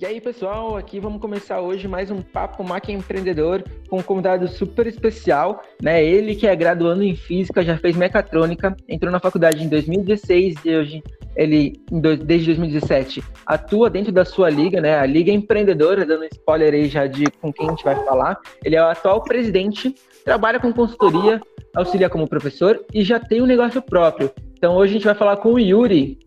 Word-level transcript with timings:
E 0.00 0.06
aí, 0.06 0.18
pessoal, 0.18 0.78
aqui 0.78 0.98
vamos 0.98 1.20
começar 1.20 1.60
hoje 1.60 1.86
mais 1.86 2.10
um 2.10 2.22
Papo 2.22 2.64
Máquina 2.64 2.98
Empreendedor 2.98 3.62
com 3.86 3.98
um 3.98 4.02
convidado 4.02 4.48
super 4.48 4.86
especial, 4.86 5.62
né? 5.82 6.02
Ele 6.02 6.34
que 6.34 6.46
é 6.46 6.56
graduando 6.56 7.02
em 7.02 7.14
Física, 7.14 7.62
já 7.62 7.76
fez 7.76 7.94
Mecatrônica, 7.94 8.74
entrou 8.88 9.12
na 9.12 9.20
faculdade 9.20 9.62
em 9.62 9.68
2016 9.68 10.54
e 10.64 10.74
hoje 10.74 11.02
ele, 11.36 11.74
desde 11.90 12.46
2017, 12.46 13.22
atua 13.44 13.90
dentro 13.90 14.10
da 14.10 14.24
sua 14.24 14.48
liga, 14.48 14.80
né? 14.80 14.98
A 14.98 15.04
Liga 15.04 15.30
Empreendedora, 15.30 16.06
dando 16.06 16.24
spoiler 16.32 16.72
aí 16.72 16.88
já 16.88 17.06
de 17.06 17.26
com 17.32 17.52
quem 17.52 17.66
a 17.66 17.70
gente 17.70 17.84
vai 17.84 18.02
falar. 18.06 18.40
Ele 18.64 18.76
é 18.76 18.82
o 18.82 18.88
atual 18.88 19.22
presidente, 19.22 19.94
trabalha 20.24 20.58
com 20.58 20.72
consultoria, 20.72 21.42
auxilia 21.76 22.08
como 22.08 22.26
professor 22.26 22.82
e 22.94 23.04
já 23.04 23.20
tem 23.20 23.42
um 23.42 23.46
negócio 23.46 23.82
próprio. 23.82 24.30
Então 24.56 24.76
hoje 24.76 24.92
a 24.92 24.94
gente 24.94 25.04
vai 25.04 25.14
falar 25.14 25.36
com 25.36 25.52
o 25.52 25.58
Yuri, 25.58 26.18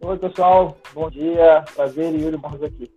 Oi, 0.00 0.16
pessoal. 0.16 0.76
Bom 0.94 1.10
dia. 1.10 1.64
Prazer, 1.74 2.14
Yuri 2.14 2.36
Barros 2.36 2.62
aqui. 2.62 2.90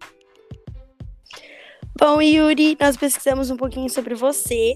Bom, 2.00 2.22
Yuri, 2.22 2.78
nós 2.80 2.96
pesquisamos 2.96 3.50
um 3.50 3.58
pouquinho 3.58 3.90
sobre 3.90 4.14
você 4.14 4.76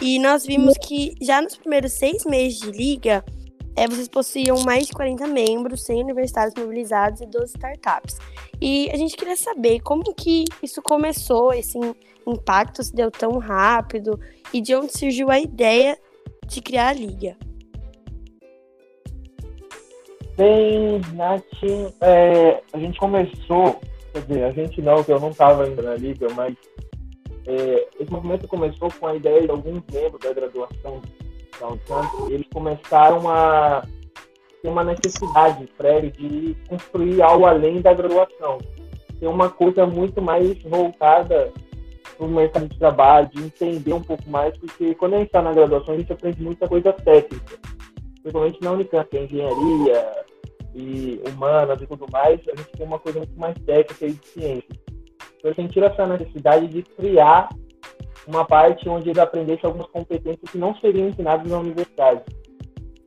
e 0.00 0.18
nós 0.18 0.44
vimos 0.44 0.76
que 0.78 1.14
já 1.20 1.40
nos 1.40 1.56
primeiros 1.56 1.92
seis 1.92 2.24
meses 2.24 2.60
de 2.60 2.70
liga, 2.70 3.24
é, 3.74 3.88
vocês 3.88 4.06
possuíam 4.06 4.60
mais 4.64 4.86
de 4.86 4.92
40 4.92 5.26
membros, 5.26 5.84
100 5.84 6.02
universitários 6.02 6.54
mobilizados 6.54 7.20
e 7.22 7.26
12 7.26 7.54
startups. 7.56 8.18
E 8.60 8.90
a 8.92 8.96
gente 8.96 9.16
queria 9.16 9.36
saber 9.36 9.80
como 9.80 10.14
que 10.14 10.44
isso 10.62 10.82
começou, 10.82 11.54
esse 11.54 11.78
impacto 12.26 12.82
se 12.82 12.94
deu 12.94 13.10
tão 13.10 13.38
rápido 13.38 14.20
e 14.52 14.60
de 14.60 14.74
onde 14.74 14.96
surgiu 14.96 15.30
a 15.30 15.40
ideia 15.40 15.98
de 16.46 16.60
criar 16.60 16.88
a 16.88 16.92
liga. 16.92 17.36
Bem, 20.42 21.00
Nath, 21.14 21.44
é, 22.00 22.60
a 22.72 22.78
gente 22.80 22.98
começou, 22.98 23.80
quer 24.12 24.22
dizer, 24.22 24.42
a 24.42 24.50
gente 24.50 24.82
não, 24.82 25.04
que 25.04 25.12
eu 25.12 25.20
não 25.20 25.30
estava 25.30 25.62
ainda 25.62 25.80
na 25.82 25.94
liga, 25.94 26.26
mas 26.34 26.56
é, 27.46 27.88
esse 28.00 28.10
movimento 28.10 28.48
começou 28.48 28.88
com 28.98 29.06
a 29.06 29.14
ideia 29.14 29.42
de 29.42 29.50
alguns 29.52 29.80
membros 29.92 30.20
da 30.20 30.32
graduação 30.32 31.00
da 31.60 31.68
Unicamp, 31.68 32.32
eles 32.32 32.46
começaram 32.52 33.30
a 33.30 33.86
ter 34.60 34.68
uma 34.68 34.82
necessidade 34.82 35.64
prévia 35.78 36.10
de 36.10 36.56
construir 36.68 37.22
algo 37.22 37.46
além 37.46 37.80
da 37.80 37.94
graduação, 37.94 38.58
ter 39.20 39.28
uma 39.28 39.48
coisa 39.48 39.86
muito 39.86 40.20
mais 40.20 40.60
voltada 40.64 41.52
para 42.18 42.26
o 42.26 42.28
mercado 42.28 42.66
de 42.66 42.76
trabalho, 42.80 43.28
de 43.28 43.44
entender 43.44 43.92
um 43.92 44.02
pouco 44.02 44.28
mais, 44.28 44.58
porque 44.58 44.92
quando 44.96 45.14
a 45.14 45.18
gente 45.18 45.28
está 45.28 45.40
na 45.40 45.52
graduação 45.52 45.94
a 45.94 45.98
gente 45.98 46.12
aprende 46.12 46.42
muita 46.42 46.66
coisa 46.66 46.92
técnica. 46.92 47.60
Principalmente 48.22 48.60
na 48.60 48.72
Unicamp, 48.72 49.16
é 49.16 49.22
engenharia 49.22 50.21
e 50.74 51.20
humanas 51.28 51.80
e 51.80 51.86
tudo 51.86 52.06
mais, 52.10 52.40
a 52.48 52.56
gente 52.56 52.72
tem 52.72 52.86
uma 52.86 52.98
coisa 52.98 53.18
muito 53.18 53.38
mais 53.38 53.54
técnica 53.64 54.06
e 54.06 54.12
de 54.12 54.26
ciência. 54.26 54.82
Então, 55.36 55.50
a 55.50 55.54
gente 55.54 55.72
tira 55.72 55.86
essa 55.86 56.06
necessidade 56.06 56.68
de 56.68 56.82
criar 56.82 57.48
uma 58.26 58.44
parte 58.44 58.88
onde 58.88 59.08
eles 59.08 59.18
aprendessem 59.18 59.64
algumas 59.64 59.88
competências 59.88 60.50
que 60.50 60.58
não 60.58 60.74
seriam 60.76 61.08
ensinadas 61.08 61.50
na 61.50 61.58
universidade. 61.58 62.22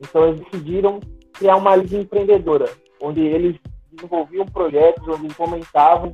Então, 0.00 0.28
eles 0.28 0.40
decidiram 0.40 1.00
criar 1.32 1.56
uma 1.56 1.74
liga 1.74 1.96
empreendedora, 1.96 2.68
onde 3.00 3.20
eles 3.20 3.56
desenvolviam 3.90 4.44
projetos, 4.46 5.06
onde 5.08 5.24
eles 5.24 5.36
fomentavam 5.36 6.12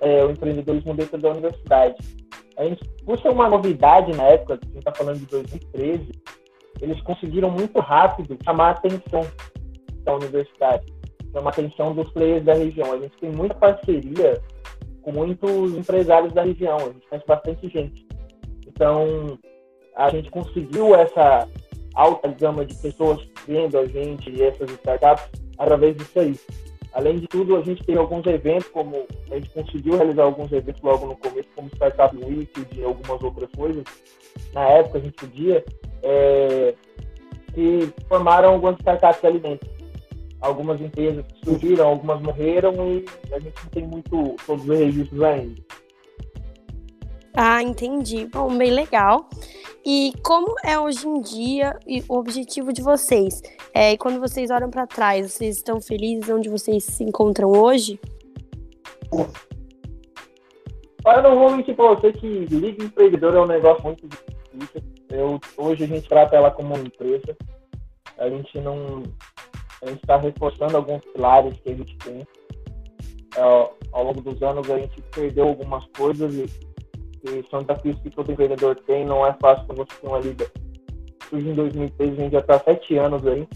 é, 0.00 0.24
o 0.24 0.30
empreendedorismo 0.30 0.94
dentro 0.94 1.18
da 1.18 1.30
universidade. 1.30 1.96
A 2.56 2.64
gente, 2.64 2.88
por 3.04 3.18
ser 3.20 3.28
uma 3.28 3.48
novidade 3.48 4.12
na 4.16 4.24
época, 4.24 4.54
a 4.54 4.66
gente 4.66 4.78
está 4.78 4.92
falando 4.92 5.18
de 5.18 5.26
2013, 5.26 6.12
eles 6.80 7.00
conseguiram 7.02 7.50
muito 7.50 7.78
rápido 7.80 8.38
chamar 8.44 8.68
a 8.68 8.70
atenção 8.70 9.22
da 10.04 10.14
universidade, 10.14 10.86
chamar 11.32 11.50
a 11.50 11.52
atenção 11.52 11.94
dos 11.94 12.10
players 12.10 12.44
da 12.44 12.54
região. 12.54 12.92
A 12.92 12.98
gente 12.98 13.16
tem 13.18 13.30
muita 13.30 13.54
parceria 13.54 14.40
com 15.02 15.12
muitos 15.12 15.74
empresários 15.74 16.32
da 16.32 16.42
região, 16.42 16.76
a 16.76 16.84
gente 16.84 17.06
conhece 17.08 17.26
bastante 17.26 17.68
gente. 17.68 18.06
Então, 18.66 19.38
a 19.96 20.08
gente 20.10 20.30
conseguiu 20.30 20.94
essa 20.94 21.48
alta 21.94 22.28
gama 22.28 22.64
de 22.64 22.74
pessoas 22.74 23.20
vendo 23.46 23.78
a 23.78 23.86
gente 23.86 24.30
e 24.30 24.42
essas 24.42 24.70
startups 24.70 25.30
através 25.58 25.96
disso 25.96 26.18
aí. 26.18 26.34
Além 26.92 27.18
de 27.18 27.26
tudo, 27.26 27.56
a 27.56 27.60
gente 27.60 27.82
tem 27.82 27.96
alguns 27.96 28.24
eventos, 28.26 28.68
como 28.68 29.04
a 29.30 29.34
gente 29.34 29.50
conseguiu 29.50 29.96
realizar 29.96 30.22
alguns 30.22 30.52
eventos 30.52 30.80
logo 30.80 31.06
no 31.06 31.16
começo, 31.16 31.48
como 31.56 31.68
Startup 31.68 32.16
Week 32.16 32.50
e 32.76 32.84
algumas 32.84 33.20
outras 33.20 33.50
coisas. 33.50 33.84
Na 34.52 34.64
época, 34.68 34.98
a 34.98 35.00
gente 35.00 35.14
podia, 35.14 35.64
é, 36.02 36.74
que 37.52 37.92
formaram 38.08 38.54
algumas 38.54 38.76
startups 38.78 39.24
ali 39.24 39.40
dentro. 39.40 39.68
Algumas 40.44 40.78
empresas 40.78 41.24
surgiram, 41.42 41.88
algumas 41.88 42.20
morreram 42.20 42.74
e 42.86 43.04
a 43.32 43.38
gente 43.38 43.54
não 43.62 43.70
tem 43.70 43.86
muito 43.86 44.36
todos 44.46 44.68
os 44.68 44.78
registros 44.78 45.22
ainda. 45.22 45.62
Ah, 47.34 47.62
entendi. 47.62 48.26
Bom, 48.26 48.54
bem 48.56 48.70
legal. 48.70 49.26
E 49.86 50.12
como 50.22 50.54
é 50.62 50.78
hoje 50.78 51.08
em 51.08 51.22
dia 51.22 51.78
o 52.08 52.18
objetivo 52.18 52.74
de 52.74 52.82
vocês? 52.82 53.40
É, 53.74 53.92
e 53.92 53.98
quando 53.98 54.20
vocês 54.20 54.50
olham 54.50 54.70
para 54.70 54.86
trás, 54.86 55.32
vocês 55.32 55.56
estão 55.56 55.80
felizes 55.80 56.28
onde 56.28 56.50
vocês 56.50 56.84
se 56.84 57.02
encontram 57.02 57.50
hoje? 57.50 57.98
Olha, 61.06 61.18
eu 61.18 61.22
não 61.22 61.38
vou 61.38 61.56
mentir 61.56 61.74
para 61.74 61.94
você 61.94 62.12
que 62.12 62.26
Liga 62.26 62.84
Empreendedor 62.84 63.34
é 63.34 63.40
um 63.40 63.46
negócio 63.46 63.82
muito 63.82 64.06
difícil. 64.06 64.82
Eu, 65.08 65.40
hoje 65.56 65.84
a 65.84 65.86
gente 65.86 66.06
trata 66.06 66.36
ela 66.36 66.50
como 66.50 66.74
uma 66.74 66.84
empresa. 66.84 67.34
A 68.18 68.28
gente 68.28 68.60
não. 68.60 69.02
A 69.84 69.90
gente 69.90 70.00
está 70.00 70.16
reforçando 70.16 70.76
alguns 70.78 71.04
pilares 71.04 71.60
que 71.60 71.70
a 71.70 71.74
gente 71.74 71.96
tem. 71.98 72.26
É, 73.36 73.70
ao 73.92 74.04
longo 74.04 74.22
dos 74.22 74.42
anos 74.42 74.70
a 74.70 74.78
gente 74.78 75.02
perdeu 75.14 75.48
algumas 75.48 75.84
coisas 75.88 76.32
e, 76.34 76.44
e, 77.24 77.44
são 77.50 77.60
desafios 77.60 78.00
que 78.00 78.08
todo 78.08 78.32
empreendedor 78.32 78.76
tem. 78.86 79.04
Não 79.04 79.26
é 79.26 79.34
fácil 79.34 79.66
quando 79.66 79.78
você 79.78 80.00
tem 80.00 80.08
uma 80.08 80.20
liga. 80.20 80.50
Surge 81.28 81.48
em 81.48 81.54
2003, 81.54 82.12
a 82.12 82.22
gente 82.22 82.32
já 82.32 82.38
está 82.38 82.58
sete 82.60 82.96
anos 82.96 83.26
aí. 83.26 83.46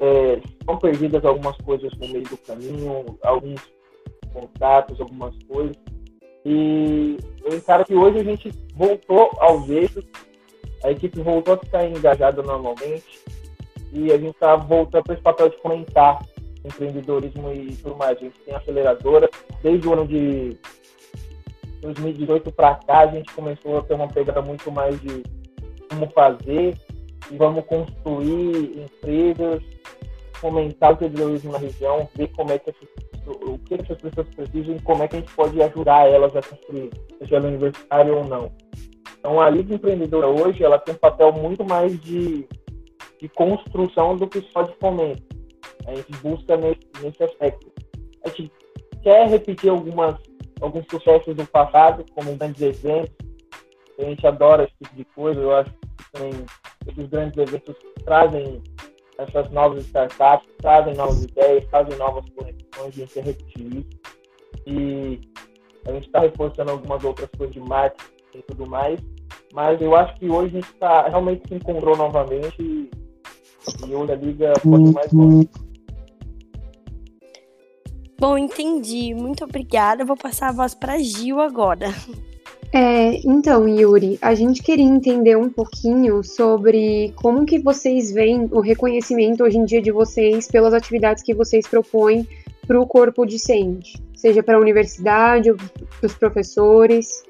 É, 0.00 0.40
são 0.64 0.76
perdidas 0.78 1.24
algumas 1.24 1.56
coisas 1.58 1.92
no 1.98 2.08
meio 2.08 2.24
do 2.24 2.36
caminho, 2.38 3.18
alguns 3.22 3.60
contatos, 4.32 5.00
algumas 5.00 5.34
coisas. 5.44 5.76
E 6.44 7.16
eu 7.44 7.56
encaro 7.56 7.84
que 7.84 7.94
hoje 7.94 8.18
a 8.18 8.24
gente 8.24 8.50
voltou 8.74 9.30
aos 9.38 9.68
eixos, 9.68 10.04
a 10.82 10.90
equipe 10.90 11.20
voltou 11.20 11.54
a 11.54 11.58
ficar 11.58 11.86
engajada 11.86 12.42
normalmente 12.42 13.22
e 13.92 14.12
a 14.12 14.18
gente 14.18 14.30
está 14.34 14.56
voltando 14.56 15.04
para 15.04 15.14
esse 15.14 15.22
papel 15.22 15.50
de 15.50 15.56
fomentar 15.58 16.24
empreendedorismo 16.64 17.52
e 17.52 17.76
tudo 17.76 17.96
mais. 17.96 18.16
A 18.16 18.20
gente 18.20 18.38
tem 18.40 18.54
aceleradora, 18.54 19.28
desde 19.62 19.88
o 19.88 19.92
ano 19.92 20.06
de 20.06 20.56
2018 21.82 22.52
para 22.52 22.76
cá, 22.76 23.00
a 23.00 23.06
gente 23.08 23.32
começou 23.34 23.78
a 23.78 23.82
ter 23.82 23.94
uma 23.94 24.08
pegada 24.08 24.40
muito 24.40 24.70
mais 24.70 25.00
de 25.00 25.22
como 25.90 26.08
fazer 26.10 26.76
e 27.30 27.36
vamos 27.36 27.64
construir 27.66 28.84
empresas, 28.84 29.62
fomentar 30.34 30.90
o 30.90 30.92
empreendedorismo 30.94 31.52
na 31.52 31.58
região, 31.58 32.08
ver 32.14 32.28
como 32.28 32.52
é 32.52 32.58
que 32.58 32.70
essas 32.70 32.88
o 33.26 33.58
que 33.58 33.74
essas 33.74 33.98
pessoas 33.98 34.26
precisam 34.34 34.76
e 34.76 34.82
como 34.82 35.02
é 35.02 35.08
que 35.08 35.16
a 35.16 35.20
gente 35.20 35.32
pode 35.34 35.62
ajudar 35.62 36.08
elas 36.08 36.34
a 36.34 36.42
construir, 36.42 36.90
seja 37.18 37.36
ela 37.36 37.48
universitária 37.48 38.12
ou 38.12 38.24
não. 38.24 38.50
Então, 39.18 39.40
a 39.40 39.48
Liga 39.48 39.74
Empreendedora 39.74 40.26
hoje, 40.26 40.64
ela 40.64 40.78
tem 40.78 40.94
um 40.94 40.98
papel 40.98 41.32
muito 41.32 41.64
mais 41.64 42.00
de, 42.00 42.46
de 43.22 43.28
construção 43.28 44.16
do 44.16 44.26
que 44.26 44.40
só 44.52 44.62
de 44.62 44.74
fomento. 44.80 45.22
A 45.86 45.94
gente 45.94 46.10
busca 46.16 46.56
nesse, 46.56 46.80
nesse 47.00 47.22
aspecto. 47.22 47.70
A 48.24 48.28
gente 48.28 48.50
quer 49.00 49.28
repetir 49.28 49.70
algumas, 49.70 50.16
alguns 50.60 50.84
sucessos 50.90 51.36
do 51.36 51.46
passado, 51.46 52.04
como 52.16 52.36
grandes 52.36 52.60
eventos. 52.60 53.14
A 53.96 54.02
gente 54.02 54.26
adora 54.26 54.64
esse 54.64 54.74
tipo 54.82 54.96
de 54.96 55.04
coisa. 55.04 55.40
Eu 55.40 55.54
acho 55.54 55.70
que 55.70 56.12
também 56.12 56.32
esses 56.88 57.08
grandes 57.08 57.38
eventos 57.38 57.76
trazem 58.04 58.60
essas 59.18 59.48
novas 59.52 59.84
startups, 59.84 60.48
trazem 60.58 60.94
novas 60.94 61.22
ideias, 61.22 61.64
trazem 61.66 61.96
novas 61.96 62.28
conexões, 62.30 62.88
a 62.88 62.90
gente 62.90 63.14
quer 63.14 63.24
repetir 63.24 63.76
isso. 63.76 64.00
E 64.66 65.20
a 65.86 65.92
gente 65.92 66.06
está 66.06 66.18
reforçando 66.18 66.72
algumas 66.72 67.04
outras 67.04 67.28
coisas 67.38 67.54
de 67.54 67.60
marketing 67.60 68.10
e 68.34 68.42
tudo 68.42 68.66
mais. 68.66 68.98
Mas 69.52 69.80
eu 69.80 69.94
acho 69.94 70.12
que 70.16 70.28
hoje 70.28 70.56
a 70.56 70.60
gente 70.60 70.72
tá, 70.74 71.08
realmente 71.08 71.46
se 71.46 71.54
encontrou 71.54 71.96
novamente 71.96 72.90
e, 73.86 73.90
e 73.90 73.94
hoje 73.94 74.12
a 74.12 74.16
liga 74.16 74.52
pode 74.62 74.92
mais 74.92 75.12
longe. 75.12 75.48
Bom, 78.18 78.38
entendi. 78.38 79.14
Muito 79.14 79.44
obrigada. 79.44 80.04
vou 80.04 80.16
passar 80.16 80.50
a 80.50 80.52
voz 80.52 80.74
para 80.74 80.98
Gil 80.98 81.40
agora. 81.40 81.88
É, 82.72 83.16
então, 83.26 83.68
Yuri, 83.68 84.18
a 84.22 84.34
gente 84.34 84.62
queria 84.62 84.84
entender 84.84 85.36
um 85.36 85.50
pouquinho 85.50 86.22
sobre 86.22 87.12
como 87.16 87.44
que 87.44 87.58
vocês 87.58 88.10
veem 88.10 88.48
o 88.50 88.60
reconhecimento 88.60 89.44
hoje 89.44 89.58
em 89.58 89.64
dia 89.64 89.82
de 89.82 89.90
vocês 89.90 90.48
pelas 90.48 90.72
atividades 90.72 91.22
que 91.22 91.34
vocês 91.34 91.66
propõem 91.66 92.26
para 92.66 92.80
o 92.80 92.86
corpo 92.86 93.26
docente, 93.26 94.02
seja 94.14 94.42
para 94.42 94.56
a 94.56 94.60
universidade, 94.60 95.52
para 95.52 96.06
os 96.06 96.14
professores. 96.14 97.24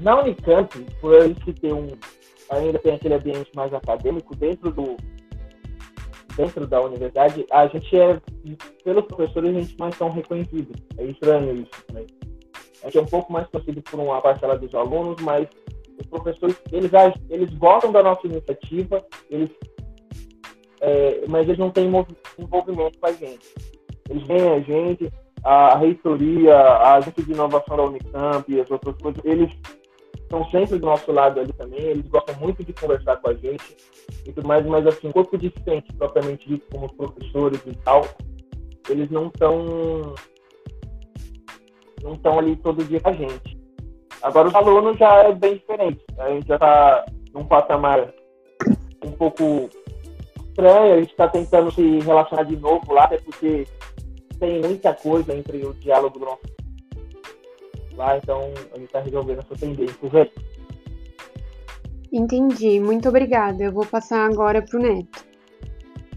Na 0.00 0.20
Unicamp, 0.20 0.84
por 1.00 1.14
a 1.14 1.28
gente 1.28 1.52
ter 1.52 1.72
um, 1.72 1.88
ainda 2.50 2.78
tem 2.78 2.94
aquele 2.94 3.14
ambiente 3.14 3.50
mais 3.54 3.72
acadêmico, 3.72 4.34
dentro 4.36 4.70
do, 4.70 4.96
dentro 6.36 6.66
da 6.66 6.80
universidade, 6.80 7.44
a 7.50 7.66
gente 7.66 7.96
é, 7.96 8.20
pelos 8.84 9.04
professores, 9.06 9.56
a 9.56 9.60
gente 9.60 9.78
não 9.78 9.88
é 9.88 9.90
tão 9.90 10.10
reconhecido. 10.10 10.72
É 10.96 11.04
estranho 11.04 11.56
isso, 11.56 11.84
né? 11.92 12.06
A 12.82 12.86
gente 12.86 12.98
é 12.98 13.02
um 13.02 13.06
pouco 13.06 13.32
mais 13.32 13.46
conhecido 13.48 13.82
por 13.82 13.98
uma 13.98 14.22
parcela 14.22 14.56
dos 14.56 14.72
alunos, 14.74 15.20
mas 15.20 15.48
os 15.98 16.06
professores, 16.06 16.56
eles, 16.70 16.90
eles 17.28 17.52
gostam 17.54 17.90
da 17.90 18.02
nossa 18.04 18.24
iniciativa, 18.26 19.04
eles, 19.28 19.50
é, 20.80 21.24
mas 21.26 21.48
eles 21.48 21.58
não 21.58 21.70
têm 21.70 21.90
envolvimento 22.38 22.98
com 23.00 23.06
a 23.06 23.12
gente. 23.12 23.52
Eles 24.08 24.26
veem 24.28 24.48
a 24.48 24.60
gente, 24.60 25.12
a 25.44 25.76
reitoria, 25.76 26.54
a 26.54 26.94
agência 26.94 27.22
de 27.22 27.32
inovação 27.32 27.76
da 27.76 27.82
Unicamp 27.84 28.44
e 28.52 28.60
as 28.60 28.70
outras 28.70 28.96
coisas, 28.98 29.20
eles 29.24 29.50
estão 30.28 30.44
sempre 30.50 30.78
do 30.78 30.86
nosso 30.86 31.10
lado 31.10 31.40
ali 31.40 31.52
também, 31.54 31.80
eles 31.80 32.06
gostam 32.06 32.36
muito 32.38 32.62
de 32.62 32.72
conversar 32.74 33.16
com 33.16 33.30
a 33.30 33.34
gente 33.34 33.76
e 34.26 34.32
tudo 34.32 34.46
mais, 34.46 34.64
mas 34.66 34.86
assim, 34.86 35.10
corpo 35.10 35.38
discente, 35.38 35.90
propriamente 35.94 36.46
dito, 36.46 36.66
como 36.70 36.86
os 36.86 36.92
professores 36.92 37.60
e 37.66 37.74
tal, 37.78 38.06
eles 38.90 39.10
não 39.10 39.28
estão 39.28 40.14
não 42.02 42.12
estão 42.12 42.38
ali 42.38 42.54
todo 42.56 42.84
dia 42.84 43.00
com 43.00 43.08
a 43.08 43.12
gente. 43.12 43.58
Agora 44.22 44.48
os 44.48 44.54
alunos 44.54 44.98
já 44.98 45.24
é 45.24 45.32
bem 45.32 45.54
diferente, 45.54 46.04
a 46.18 46.28
gente 46.28 46.46
já 46.46 46.56
está 46.56 47.06
num 47.32 47.46
patamar 47.46 48.12
um 49.04 49.12
pouco 49.12 49.70
estranho, 50.48 50.94
a 50.94 50.98
gente 50.98 51.10
está 51.10 51.26
tentando 51.28 51.72
se 51.72 52.00
relacionar 52.00 52.42
de 52.42 52.56
novo 52.56 52.92
lá, 52.92 53.04
até 53.04 53.16
porque 53.18 53.66
tem 54.38 54.60
muita 54.60 54.92
coisa 54.92 55.34
entre 55.34 55.64
o 55.64 55.72
diálogo 55.74 56.18
do 56.18 56.24
nosso 56.26 56.57
lá, 57.98 58.16
então 58.16 58.52
a 58.72 58.76
gente 58.78 58.86
está 58.86 59.00
resolvendo 59.00 59.40
essa 59.40 59.54
tendência. 59.56 60.30
Entendi, 62.10 62.80
muito 62.80 63.08
obrigada. 63.08 63.64
Eu 63.64 63.72
vou 63.72 63.84
passar 63.84 64.24
agora 64.24 64.62
para 64.62 64.78
o 64.78 64.82
Neto. 64.82 65.26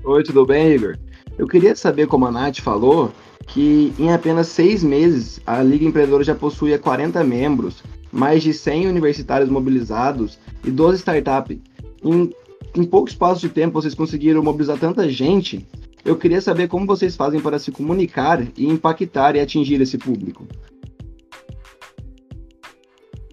Oi, 0.04 0.24
tudo 0.24 0.46
bem, 0.46 0.74
Igor? 0.74 0.98
Eu 1.38 1.48
queria 1.48 1.76
saber, 1.76 2.08
como 2.08 2.26
a 2.26 2.32
Nath 2.32 2.60
falou, 2.60 3.12
que 3.48 3.94
em 4.00 4.14
apenas 4.14 4.48
seis 4.48 4.84
meses 4.84 5.42
a 5.46 5.62
Liga 5.62 5.84
Empreendedora 5.84 6.24
já 6.24 6.36
possui 6.36 6.78
40 6.78 7.24
membros, 7.24 7.84
mais 8.12 8.44
de 8.44 8.54
100 8.54 8.88
universitários 8.88 9.50
mobilizados 9.50 10.40
e 10.64 10.72
12 10.72 10.98
startups. 11.00 11.58
Em, 12.04 12.34
em 12.76 12.84
pouco 12.84 13.10
espaço 13.10 13.42
de 13.42 13.50
tempo 13.50 13.74
vocês 13.74 13.96
conseguiram 13.96 14.44
mobilizar 14.44 14.78
tanta 14.78 15.10
gente. 15.10 15.68
Eu 16.04 16.16
queria 16.16 16.42
saber 16.42 16.68
como 16.68 16.86
vocês 16.86 17.16
fazem 17.16 17.40
para 17.40 17.60
se 17.60 17.72
comunicar 17.72 18.42
e 18.58 18.66
impactar 18.66 19.36
e 19.36 19.40
atingir 19.40 19.82
esse 19.82 19.98
público. 19.98 20.48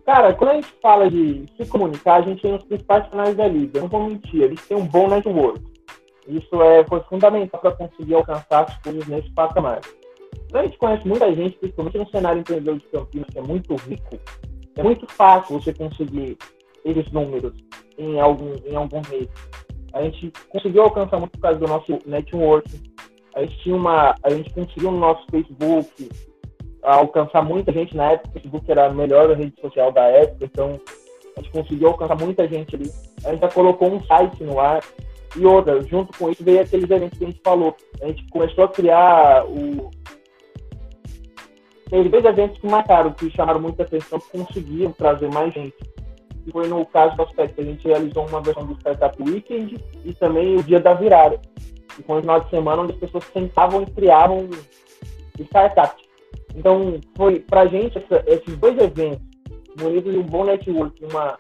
Cara, 0.09 0.33
quando 0.33 0.53
a 0.53 0.55
gente 0.55 0.75
fala 0.81 1.11
de 1.11 1.45
se 1.55 1.67
comunicar, 1.69 2.15
a 2.15 2.23
gente 2.23 2.41
tem 2.41 2.55
os 2.55 2.65
principais 2.65 3.07
canais 3.11 3.37
da 3.37 3.47
liga. 3.47 3.79
Não 3.79 3.89
vou 3.89 4.05
mentir, 4.05 4.41
eles 4.41 4.67
têm 4.67 4.75
um 4.75 4.87
bom 4.87 5.07
network. 5.07 5.61
Isso 6.27 6.63
é, 6.63 6.83
foi 6.87 7.01
fundamental 7.01 7.61
para 7.61 7.73
conseguir 7.73 8.15
alcançar 8.15 8.63
as 8.63 8.79
coisas 8.79 9.07
nesse 9.07 9.31
patamar. 9.35 9.83
A 10.55 10.63
gente 10.63 10.79
conhece 10.79 11.07
muita 11.07 11.31
gente, 11.35 11.59
principalmente 11.59 11.99
no 11.99 12.09
cenário 12.09 12.41
empreendedor 12.41 12.79
de 12.79 12.87
Campinas, 12.87 13.29
que 13.29 13.39
é 13.39 13.43
muito 13.43 13.77
rico. 13.77 14.19
É 14.77 14.83
muito 14.83 15.07
fácil 15.13 15.61
você 15.61 15.75
conseguir 15.75 16.39
esses 16.87 17.13
números 17.13 17.53
em 17.99 18.19
algum, 18.19 18.55
em 18.65 18.77
algum 18.77 19.03
mês. 19.11 19.29
A 19.93 20.01
gente 20.05 20.33
conseguiu 20.49 20.85
alcançar 20.85 21.19
muito 21.19 21.33
por 21.33 21.41
causa 21.41 21.59
do 21.59 21.67
nosso 21.67 21.99
network. 22.07 22.81
A 23.35 23.43
gente 23.43 23.59
tinha 23.59 23.77
uma, 23.77 24.15
a 24.23 24.31
gente 24.31 24.49
conseguiu 24.55 24.91
no 24.91 25.01
nosso 25.01 25.27
Facebook 25.31 26.09
alcançar 26.95 27.43
muita 27.43 27.73
gente 27.73 27.97
na 27.97 28.13
época. 28.13 28.29
O 28.29 28.33
Facebook 28.33 28.71
era 28.71 28.87
a 28.87 28.93
melhor 28.93 29.31
rede 29.37 29.61
social 29.61 29.93
da 29.93 30.05
época, 30.05 30.45
então 30.45 30.81
a 31.37 31.41
gente 31.41 31.53
conseguiu 31.53 31.89
alcançar 31.89 32.17
muita 32.17 32.49
gente 32.49 32.75
ali. 32.75 32.91
A 33.25 33.31
gente 33.31 33.41
já 33.41 33.49
colocou 33.49 33.93
um 33.93 34.05
site 34.05 34.43
no 34.43 34.59
ar. 34.59 34.83
E 35.37 35.45
outra, 35.45 35.83
junto 35.83 36.17
com 36.19 36.31
isso 36.31 36.43
veio 36.43 36.61
aqueles 36.61 36.91
eventos 36.91 37.19
que 37.19 37.25
a 37.25 37.29
gente 37.29 37.41
falou. 37.45 37.77
A 38.03 38.07
gente 38.07 38.27
começou 38.31 38.65
a 38.65 38.69
criar 38.69 39.45
o. 39.47 39.91
Teve 41.91 42.09
dois 42.09 42.25
eventos 42.25 42.59
que 42.59 42.67
marcaram, 42.67 43.13
que 43.13 43.31
chamaram 43.31 43.61
muita 43.61 43.83
atenção, 43.83 44.19
que 44.19 44.39
conseguiam 44.39 44.93
trazer 44.93 45.31
mais 45.33 45.53
gente. 45.53 45.75
E 46.47 46.51
foi 46.51 46.67
no 46.67 46.85
caso 46.87 47.15
do 47.17 47.23
aspecto, 47.23 47.61
a 47.61 47.65
gente 47.65 47.87
realizou 47.87 48.27
uma 48.27 48.41
versão 48.41 48.65
do 48.65 48.75
Startup 48.75 49.23
Weekend 49.23 49.83
e 50.05 50.15
também 50.15 50.57
o 50.57 50.63
Dia 50.63 50.81
da 50.81 50.95
Virada. 50.95 51.41
E 51.99 52.03
foi 52.03 52.19
um 52.19 52.21
final 52.21 52.41
de 52.41 52.51
semana 52.51 52.83
onde 52.83 52.93
as 52.93 52.99
pessoas 52.99 53.25
sentavam 53.33 53.83
e 53.83 53.87
criavam 53.87 54.49
startups. 55.39 56.08
Então, 56.55 57.01
foi 57.17 57.41
para 57.41 57.63
a 57.63 57.67
gente 57.67 57.99
essa, 57.99 58.25
esses 58.27 58.57
dois 58.57 58.77
eventos, 58.79 59.27
munidos 59.81 60.13
de 60.13 60.19
um 60.19 60.25
bom 60.25 60.45
network 60.45 61.05
uma, 61.05 61.39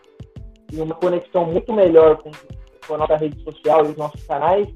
uma 0.72 0.94
conexão 0.94 1.44
muito 1.46 1.72
melhor 1.72 2.19
com, 2.19 2.31
com, 2.87 2.94
a 2.94 2.99
nossa 2.99 3.16
rede 3.16 3.43
social 3.43 3.84
e 3.84 3.90
os 3.90 3.96
nossos 3.96 4.22
canais, 4.25 4.69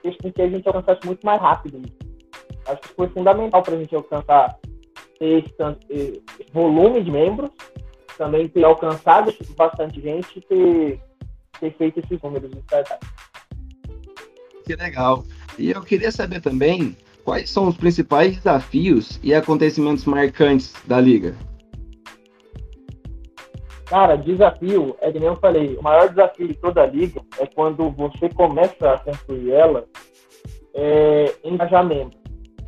fez 0.00 0.16
com 0.16 0.32
que 0.32 0.42
a 0.42 0.48
gente 0.48 0.66
alcançasse 0.66 1.06
muito 1.06 1.24
mais 1.24 1.40
rápido. 1.40 1.82
Acho 2.66 2.80
que 2.80 2.94
foi 2.94 3.08
fundamental 3.08 3.62
para 3.62 3.74
a 3.74 3.78
gente 3.78 3.94
alcançar 3.94 4.58
esse, 5.20 5.54
esse, 5.90 6.22
volume 6.52 7.02
de 7.02 7.10
membros, 7.10 7.50
também 8.16 8.48
ter 8.48 8.64
alcançado 8.64 9.34
bastante 9.56 10.00
gente 10.00 10.38
e 10.38 10.40
ter, 10.42 11.00
ter 11.60 11.76
feito 11.76 12.00
esses 12.00 12.22
números 12.22 12.50
de 12.50 12.58
startup. 12.60 13.04
Que 14.64 14.76
legal. 14.76 15.24
E 15.58 15.70
eu 15.70 15.82
queria 15.82 16.12
saber 16.12 16.40
também 16.40 16.96
Quais 17.24 17.50
são 17.50 17.68
os 17.68 17.76
principais 17.76 18.36
desafios 18.36 19.20
e 19.22 19.32
acontecimentos 19.32 20.04
marcantes 20.04 20.74
da 20.86 21.00
liga? 21.00 21.36
Cara, 23.86 24.16
desafio, 24.16 24.96
é 25.00 25.12
que 25.12 25.18
nem 25.18 25.28
eu 25.28 25.36
falei, 25.36 25.76
o 25.76 25.82
maior 25.82 26.08
desafio 26.08 26.48
de 26.48 26.54
toda 26.54 26.82
a 26.82 26.86
liga 26.86 27.20
é 27.38 27.46
quando 27.46 27.90
você 27.90 28.28
começa 28.30 28.90
a 28.90 28.98
construir 28.98 29.52
ela, 29.52 29.84
é 30.74 31.34
engajamento. 31.44 32.16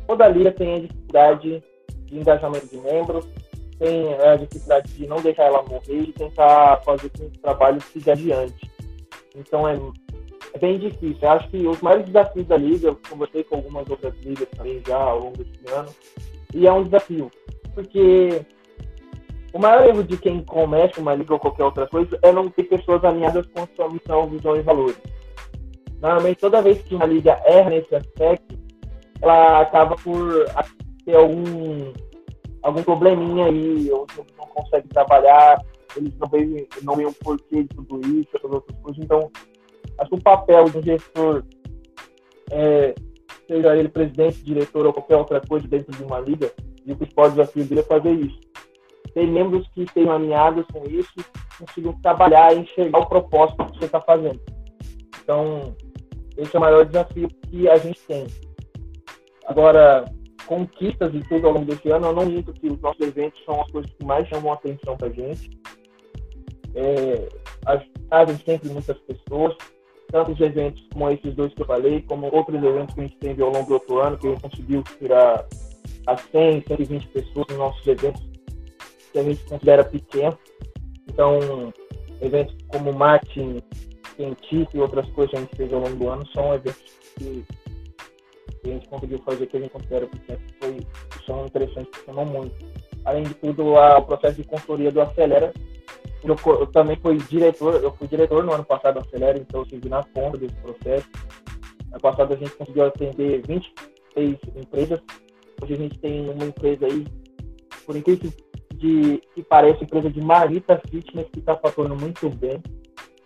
Toda 0.07 0.27
liga 0.27 0.51
tem 0.51 0.75
a 0.75 0.79
dificuldade 0.81 1.63
de 2.05 2.17
engajamento 2.19 2.67
de 2.67 2.77
membros, 2.77 3.27
tem 3.79 4.13
a 4.13 4.35
dificuldade 4.35 4.93
de 4.93 5.07
não 5.07 5.17
deixar 5.17 5.45
ela 5.45 5.63
morrer 5.63 6.01
e 6.01 6.13
tentar 6.13 6.81
fazer 6.85 7.09
com 7.09 7.29
que 7.29 7.37
o 7.37 7.41
trabalho 7.41 7.81
siga 7.81 8.13
adiante. 8.13 8.71
Então 9.35 9.67
é 9.67 9.75
é 10.55 10.59
bem 10.59 10.79
difícil. 10.79 11.17
Eu 11.21 11.29
acho 11.31 11.49
que 11.49 11.67
os 11.67 11.81
maiores 11.81 12.05
desafios 12.05 12.47
da 12.47 12.57
liga, 12.57 12.87
eu 12.87 12.99
conversei 13.09 13.43
com 13.43 13.57
algumas 13.57 13.89
outras 13.89 14.15
ligas 14.23 14.47
também 14.55 14.81
já 14.87 14.97
ao 14.97 15.19
longo 15.19 15.37
desse 15.37 15.73
ano, 15.73 15.89
e 16.53 16.65
é 16.65 16.71
um 16.71 16.83
desafio, 16.83 17.29
porque 17.73 18.41
o 19.53 19.59
maior 19.59 19.85
erro 19.85 20.03
de 20.03 20.17
quem 20.17 20.43
começa 20.43 21.01
uma 21.01 21.13
liga 21.13 21.33
ou 21.33 21.39
qualquer 21.39 21.65
outra 21.65 21.87
coisa 21.87 22.17
é 22.21 22.31
não 22.31 22.49
ter 22.49 22.63
pessoas 22.63 23.03
alinhadas 23.03 23.45
com 23.47 23.67
sua 23.75 23.89
missão, 23.89 24.27
visão 24.27 24.55
e 24.55 24.61
valores. 24.61 24.97
Normalmente, 26.01 26.39
toda 26.39 26.61
vez 26.61 26.81
que 26.83 26.95
uma 26.95 27.05
liga 27.05 27.41
erra 27.45 27.69
nesse 27.69 27.93
aspecto, 27.93 28.57
ela 29.21 29.61
acaba 29.61 29.95
por 29.95 30.45
ter 31.05 31.15
algum, 31.15 31.93
algum 32.61 32.83
probleminha 32.83 33.47
aí, 33.47 33.89
ou 33.91 34.05
não 34.37 34.45
consegue 34.47 34.87
trabalhar, 34.89 35.61
eles 35.97 36.13
não 36.17 36.29
não 36.83 36.95
veem 36.95 37.07
o 37.07 37.13
porquê 37.13 37.63
de 37.63 37.69
tudo 37.69 38.01
isso, 38.07 38.29
essas 38.35 38.51
outras 38.51 38.77
coisas. 38.81 39.03
Então, 39.03 39.31
Acho 39.97 40.09
que 40.09 40.15
o 40.15 40.21
papel 40.23 40.69
do 40.69 40.81
gestor, 40.81 41.43
é, 42.51 42.93
seja 43.47 43.75
ele 43.75 43.89
presidente, 43.89 44.43
diretor 44.43 44.85
ou 44.85 44.93
qualquer 44.93 45.17
outra 45.17 45.41
coisa 45.41 45.67
dentro 45.67 45.95
de 45.95 46.03
uma 46.03 46.19
liga, 46.19 46.51
e 46.85 46.91
o 46.91 46.95
principal 46.95 47.29
desafio 47.29 47.65
dele 47.65 47.81
é 47.81 47.83
fazer 47.83 48.11
isso. 48.11 48.39
Ter 49.13 49.25
membros 49.25 49.67
que 49.69 49.83
estejam 49.83 50.13
alinhados 50.13 50.65
com 50.73 50.83
isso, 50.89 51.13
consigam 51.57 51.93
trabalhar 52.01 52.53
e 52.53 52.59
enxergar 52.59 52.99
o 52.99 53.07
propósito 53.07 53.65
que 53.65 53.79
você 53.79 53.85
está 53.85 54.01
fazendo. 54.01 54.39
Então, 55.23 55.75
esse 56.37 56.55
é 56.55 56.59
o 56.59 56.61
maior 56.61 56.85
desafio 56.85 57.29
que 57.49 57.69
a 57.69 57.77
gente 57.77 57.99
tem. 58.01 58.27
Agora, 59.45 60.05
conquistas 60.45 61.13
e 61.13 61.19
tudo 61.21 61.47
ao 61.47 61.53
longo 61.53 61.65
desse 61.65 61.89
ano, 61.89 62.07
eu 62.07 62.13
não 62.13 62.25
minto 62.25 62.53
que 62.53 62.67
os 62.67 62.79
nossos 62.81 63.01
eventos 63.01 63.43
são 63.45 63.61
as 63.61 63.71
coisas 63.71 63.91
que 63.91 64.05
mais 64.05 64.27
chamam 64.27 64.51
a 64.51 64.55
atenção 64.55 64.97
para 64.97 65.07
a 65.07 65.11
gente. 65.11 65.49
É, 66.75 67.29
a 68.11 68.25
gente 68.25 68.43
sempre 68.43 68.69
muitas 68.69 68.97
pessoas, 68.99 69.55
tantos 70.11 70.39
eventos 70.39 70.83
como 70.91 71.09
esses 71.09 71.33
dois 71.35 71.53
que 71.53 71.61
eu 71.61 71.65
falei, 71.65 72.01
como 72.03 72.33
outros 72.33 72.63
eventos 72.63 72.95
que 72.95 73.01
a 73.01 73.03
gente 73.03 73.17
teve 73.17 73.41
ao 73.41 73.51
longo 73.51 73.67
do 73.67 73.73
outro 73.73 73.99
ano, 73.99 74.17
que 74.17 74.27
a 74.27 74.29
gente 74.31 74.41
conseguiu 74.41 74.83
tirar 74.99 75.45
a 76.07 76.17
100, 76.17 76.63
120 76.67 77.07
pessoas 77.07 77.47
nos 77.49 77.57
nossos 77.57 77.87
eventos, 77.87 78.21
que 79.11 79.19
a 79.19 79.23
gente 79.23 79.43
considera 79.45 79.83
pequeno. 79.83 80.37
Então, 81.09 81.73
eventos 82.21 82.55
como 82.67 82.93
marketing 82.93 83.61
científico 84.15 84.77
e 84.77 84.79
outras 84.79 85.09
coisas 85.09 85.31
que 85.31 85.37
a 85.37 85.39
gente 85.41 85.55
fez 85.55 85.73
ao 85.73 85.79
longo 85.79 85.95
do 85.95 86.09
ano 86.09 86.27
são 86.27 86.53
eventos 86.53 86.83
que 87.17 87.45
a 88.65 88.67
gente 88.69 88.87
conseguiu 88.87 89.19
fazer 89.19 89.45
que 89.47 89.57
a 89.57 89.59
gente 89.59 89.71
considera 89.71 90.07
pequeno, 90.07 90.39
foi, 90.59 90.77
são 91.25 91.45
interessantes, 91.45 91.99
funcionou 91.99 92.25
muito. 92.25 92.55
Além 93.05 93.23
de 93.23 93.33
tudo, 93.35 93.75
o 93.75 94.01
processo 94.01 94.37
de 94.37 94.43
consultoria 94.43 94.91
do 94.91 95.01
Acelera 95.01 95.53
eu, 96.31 96.37
eu, 96.45 96.67
também 96.67 96.97
fui 97.01 97.17
diretor, 97.17 97.81
eu 97.83 97.91
fui 97.93 98.07
diretor 98.07 98.43
no 98.43 98.53
ano 98.53 98.65
passado 98.65 98.95
da 98.95 99.01
Acelera, 99.01 99.37
então 99.37 99.61
eu 99.61 99.63
estive 99.63 99.89
na 99.89 100.03
ponta 100.03 100.37
desse 100.37 100.55
processo. 100.55 101.07
Ano 101.91 102.01
passado 102.01 102.33
a 102.33 102.37
gente 102.37 102.51
conseguiu 102.51 102.85
atender 102.85 103.41
26 103.47 104.37
empresas. 104.55 104.99
Hoje 105.61 105.73
a 105.73 105.77
gente 105.77 105.99
tem 105.99 106.29
uma 106.29 106.45
empresa 106.45 106.85
aí, 106.85 107.05
por 107.85 107.95
incrível 107.95 108.31
de, 108.75 109.21
que 109.33 109.43
pareça, 109.43 109.83
empresa 109.83 110.09
de 110.09 110.21
Marita 110.21 110.81
Fitness, 110.89 111.27
que 111.31 111.39
está 111.39 111.55
faturando 111.55 111.95
muito 111.95 112.29
bem. 112.29 112.61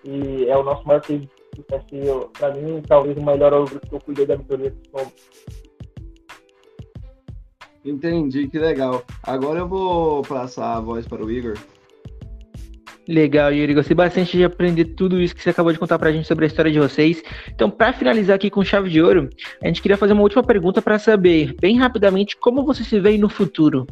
E 0.03 0.45
é 0.45 0.57
o 0.57 0.63
nosso 0.63 0.87
maior 0.87 1.01
case 1.01 1.29
Isso 1.57 2.29
para 2.37 2.53
mim, 2.53 2.81
talvez 2.87 3.17
o 3.17 3.23
melhor 3.23 3.51
grupo 3.65 3.87
que 3.87 3.95
eu 3.95 3.99
cuidei 3.99 4.25
da 4.25 4.37
mentoria 4.37 4.71
que 4.71 4.89
somos. 4.89 5.13
Entendi, 7.83 8.47
que 8.47 8.59
legal. 8.59 9.03
Agora 9.23 9.59
eu 9.59 9.67
vou 9.67 10.21
passar 10.23 10.75
a 10.75 10.81
voz 10.81 11.07
para 11.07 11.23
o 11.23 11.31
Igor. 11.31 11.57
Legal, 13.09 13.51
Yuri. 13.51 13.73
Gostei 13.73 13.95
bastante 13.95 14.37
de 14.37 14.43
aprender 14.43 14.85
tudo 14.85 15.19
isso 15.19 15.33
que 15.33 15.41
você 15.41 15.49
acabou 15.49 15.73
de 15.73 15.79
contar 15.79 15.97
pra 15.97 16.11
gente 16.11 16.27
sobre 16.27 16.45
a 16.45 16.47
história 16.47 16.71
de 16.71 16.77
vocês. 16.77 17.23
Então, 17.47 17.67
para 17.67 17.91
finalizar 17.91 18.35
aqui 18.35 18.51
com 18.51 18.63
chave 18.63 18.87
de 18.87 19.01
ouro, 19.01 19.27
a 19.63 19.65
gente 19.65 19.81
queria 19.81 19.97
fazer 19.97 20.13
uma 20.13 20.21
última 20.21 20.43
pergunta 20.43 20.79
para 20.79 20.99
saber, 20.99 21.55
bem 21.59 21.75
rapidamente, 21.75 22.37
como 22.37 22.63
você 22.63 22.83
se 22.83 22.99
vê 22.99 23.17
no 23.17 23.27
futuro. 23.27 23.87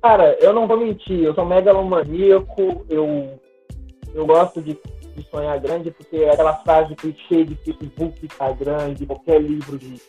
Cara, 0.00 0.34
eu 0.40 0.54
não 0.54 0.66
vou 0.66 0.78
mentir, 0.78 1.20
eu 1.20 1.34
sou 1.34 1.44
megalomaníaco, 1.44 2.86
eu, 2.88 3.38
eu 4.14 4.24
gosto 4.24 4.62
de, 4.62 4.78
de 5.14 5.22
sonhar 5.30 5.60
grande, 5.60 5.90
porque 5.90 6.16
é 6.16 6.30
aquela 6.30 6.54
frase 6.54 6.94
clichê 6.94 7.44
de 7.44 7.56
Facebook, 7.56 8.24
Instagram, 8.24 8.94
de 8.94 9.04
qualquer 9.04 9.42
livro 9.42 9.76
de, 9.76 10.00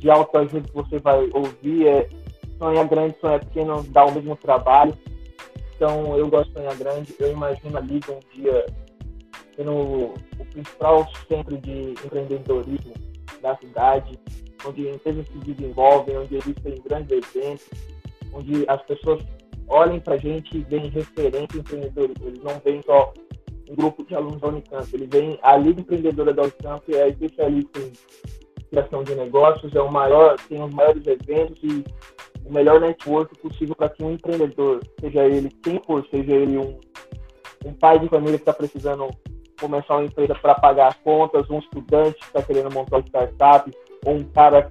de 0.00 0.10
autoajuda 0.10 0.66
que 0.66 0.74
você 0.74 0.98
vai 0.98 1.30
ouvir 1.32 1.86
é 1.86 2.08
sonhar 2.58 2.88
grande, 2.88 3.14
sonhar 3.20 3.38
pequeno 3.38 3.84
dá 3.84 4.04
o 4.04 4.12
mesmo 4.12 4.34
trabalho. 4.34 4.98
Então, 5.78 6.16
eu 6.18 6.26
gosto 6.26 6.48
de 6.48 6.58
sonhar 6.58 6.76
grande. 6.76 7.14
Eu 7.20 7.30
imagino 7.30 7.78
a 7.78 7.80
Liga 7.80 8.12
um 8.12 8.18
dia 8.34 8.66
sendo 9.54 9.72
o 9.72 10.14
principal 10.50 11.06
centro 11.28 11.56
de 11.58 11.90
empreendedorismo 12.04 12.94
da 13.40 13.56
cidade, 13.58 14.18
onde 14.66 14.88
empresas 14.88 15.24
se 15.28 15.38
desenvolvem, 15.38 16.18
onde 16.18 16.34
existem 16.34 16.82
grandes 16.84 17.12
eventos, 17.12 17.68
onde 18.32 18.64
as 18.66 18.82
pessoas 18.82 19.22
olhem 19.68 20.00
para 20.00 20.14
a 20.14 20.18
gente 20.18 20.58
e 20.58 20.62
veem 20.64 20.88
referência 20.88 21.56
em 21.56 21.60
empreendedorismo. 21.60 22.26
Eles 22.26 22.42
não 22.42 22.58
veem 22.64 22.82
só 22.82 23.14
um 23.70 23.76
grupo 23.76 24.04
de 24.04 24.16
alunos 24.16 24.40
da 24.40 24.48
Unicamp, 24.48 24.88
eles 24.92 25.08
veem 25.08 25.38
a 25.42 25.56
Liga 25.56 25.80
Empreendedora 25.80 26.34
da 26.34 26.42
Unicamp, 26.42 26.92
é 26.92 27.08
especialista 27.08 27.78
em 27.78 27.92
criação 28.68 29.04
de 29.04 29.14
negócios, 29.14 29.72
é 29.76 29.80
o 29.80 29.92
maior, 29.92 30.36
tem 30.48 30.60
os 30.60 30.74
maiores 30.74 31.06
eventos 31.06 31.62
e 31.62 31.84
o 32.48 32.52
melhor 32.52 32.80
network 32.80 33.38
possível 33.38 33.76
para 33.76 33.90
que 33.90 34.02
um 34.02 34.12
empreendedor, 34.12 34.80
seja 35.00 35.24
ele 35.26 35.50
quem 35.62 35.80
for, 35.84 36.04
seja 36.10 36.32
ele 36.32 36.56
um, 36.56 36.78
um 37.64 37.72
pai 37.74 37.98
de 37.98 38.08
família 38.08 38.38
que 38.38 38.42
está 38.42 38.52
precisando 38.52 39.08
começar 39.60 39.96
uma 39.96 40.04
empresa 40.04 40.34
para 40.34 40.54
pagar 40.54 40.88
as 40.88 40.96
contas, 40.98 41.48
um 41.50 41.58
estudante 41.58 42.18
que 42.18 42.26
está 42.26 42.42
querendo 42.42 42.72
montar 42.72 42.96
uma 42.96 43.06
startup, 43.06 43.70
ou 44.06 44.14
um 44.14 44.24
cara 44.24 44.68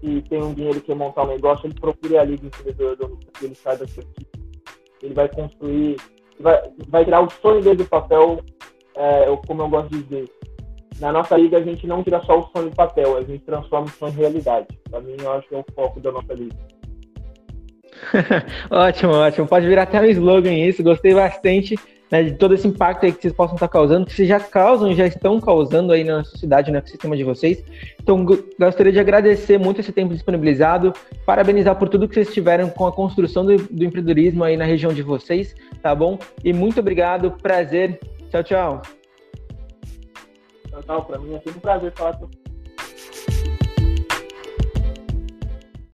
que 0.00 0.22
tem 0.22 0.42
um 0.42 0.54
dinheiro 0.54 0.80
que 0.80 0.86
quer 0.86 0.96
montar 0.96 1.24
um 1.24 1.28
negócio, 1.28 1.66
ele 1.66 1.74
procura 1.74 2.20
a 2.20 2.24
Liga 2.24 2.46
Empreendedora 2.46 2.96
do 2.96 3.18
ele 3.42 3.54
sai 3.54 3.76
da 3.76 3.84
equipe. 3.84 4.26
Ele 5.02 5.14
vai 5.14 5.28
construir, 5.28 5.96
vai, 6.40 6.62
vai 6.88 7.04
tirar 7.04 7.22
o 7.22 7.30
sonho 7.30 7.60
dele 7.60 7.76
do 7.76 7.86
papel, 7.86 8.40
é, 8.94 9.26
como 9.46 9.62
eu 9.62 9.68
gosto 9.68 9.90
de 9.90 10.02
dizer. 10.02 10.30
Na 11.00 11.12
nossa 11.12 11.36
liga, 11.36 11.58
a 11.58 11.62
gente 11.62 11.86
não 11.86 12.04
tira 12.04 12.22
só 12.22 12.38
o 12.38 12.48
sonho 12.54 12.70
do 12.70 12.76
papel, 12.76 13.16
a 13.16 13.22
gente 13.22 13.44
transforma 13.44 13.86
o 13.86 13.90
sonho 13.90 14.12
em 14.12 14.16
realidade. 14.16 14.68
Para 14.88 15.00
mim, 15.00 15.16
eu 15.20 15.32
acho 15.32 15.48
que 15.48 15.54
é 15.54 15.58
o 15.58 15.64
foco 15.74 16.00
da 16.00 16.12
nossa 16.12 16.32
liga. 16.32 16.56
ótimo, 18.70 19.12
ótimo. 19.12 19.46
Pode 19.46 19.66
virar 19.66 19.82
até 19.82 20.00
um 20.00 20.04
slogan 20.06 20.52
isso. 20.52 20.82
Gostei 20.82 21.14
bastante 21.14 21.76
né, 22.10 22.22
de 22.22 22.32
todo 22.32 22.54
esse 22.54 22.68
impacto 22.68 23.00
que 23.00 23.20
vocês 23.20 23.32
possam 23.32 23.56
estar 23.56 23.68
causando, 23.68 24.06
que 24.06 24.12
vocês 24.12 24.28
já 24.28 24.38
causam, 24.38 24.92
já 24.94 25.06
estão 25.06 25.40
causando 25.40 25.92
aí 25.92 26.04
na 26.04 26.22
sociedade, 26.22 26.70
no 26.70 26.78
ecossistema 26.78 27.16
de 27.16 27.24
vocês. 27.24 27.64
Então, 28.00 28.24
gostaria 28.58 28.92
de 28.92 29.00
agradecer 29.00 29.58
muito 29.58 29.80
esse 29.80 29.92
tempo 29.92 30.12
disponibilizado, 30.12 30.92
parabenizar 31.26 31.76
por 31.76 31.88
tudo 31.88 32.06
que 32.08 32.14
vocês 32.14 32.32
tiveram 32.32 32.70
com 32.70 32.86
a 32.86 32.92
construção 32.92 33.44
do, 33.44 33.56
do 33.56 33.84
empreendedorismo 33.84 34.44
aí 34.44 34.56
na 34.56 34.64
região 34.64 34.92
de 34.92 35.02
vocês, 35.02 35.54
tá 35.82 35.94
bom? 35.94 36.18
E 36.44 36.52
muito 36.52 36.80
obrigado, 36.80 37.32
prazer. 37.42 37.98
Tchau, 38.30 38.44
tchau. 38.44 38.82
Tchau, 40.68 40.82
tchau. 40.82 41.04
Para 41.04 41.18
mim 41.18 41.34
é 41.34 41.38
sempre 41.38 41.58
um 41.58 41.60
prazer 41.60 41.92
falar 41.92 42.16
com 42.16 42.28